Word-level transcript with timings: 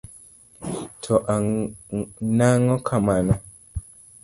To 1.01 1.13
nang'o 2.37 2.75
kamano? 2.87 3.33